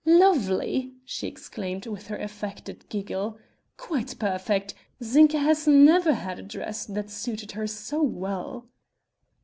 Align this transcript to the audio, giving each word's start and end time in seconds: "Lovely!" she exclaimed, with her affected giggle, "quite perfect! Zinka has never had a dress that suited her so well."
"Lovely!" 0.03 0.95
she 1.05 1.27
exclaimed, 1.27 1.85
with 1.85 2.07
her 2.07 2.17
affected 2.17 2.89
giggle, 2.89 3.37
"quite 3.77 4.17
perfect! 4.17 4.73
Zinka 5.03 5.37
has 5.37 5.67
never 5.67 6.13
had 6.15 6.39
a 6.39 6.41
dress 6.41 6.87
that 6.87 7.11
suited 7.11 7.51
her 7.51 7.67
so 7.67 8.01
well." 8.01 8.65